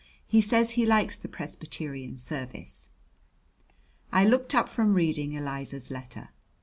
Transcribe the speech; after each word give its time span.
He 0.25 0.41
says 0.41 0.71
he 0.71 0.83
likes 0.83 1.19
the 1.19 1.27
Presbyterian 1.27 2.17
service. 2.17 2.89
I 4.11 4.25
looked 4.25 4.55
up 4.55 4.67
from 4.67 4.95
reading 4.95 5.33
Eliza's 5.33 5.91
letter. 5.91 6.29